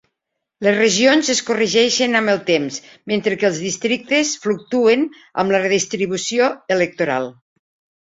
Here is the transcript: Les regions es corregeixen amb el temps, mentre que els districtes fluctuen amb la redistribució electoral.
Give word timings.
Les 0.67 0.77
regions 0.77 1.29
es 1.33 1.41
corregeixen 1.49 2.21
amb 2.21 2.33
el 2.33 2.41
temps, 2.49 2.81
mentre 3.13 3.39
que 3.43 3.49
els 3.51 3.61
districtes 3.67 4.35
fluctuen 4.49 5.07
amb 5.45 5.57
la 5.57 5.63
redistribució 5.69 6.53
electoral. 6.81 7.35